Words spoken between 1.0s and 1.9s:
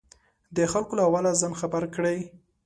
احواله ځان خبر